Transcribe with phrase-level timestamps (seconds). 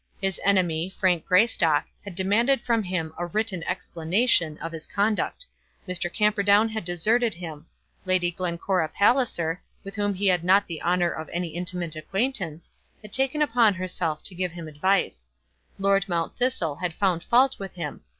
[0.19, 5.45] His enemy, Frank Greystock, had demanded from him a "written explanation" of his conduct.
[5.87, 6.11] Mr.
[6.11, 7.67] Camperdown had deserted him.
[8.03, 12.71] Lady Glencora Palliser, with whom he had not the honour of any intimate acquaintance,
[13.03, 15.29] had taken upon herself to give him advice.
[15.77, 18.01] Lord Mount Thistle had found fault with him.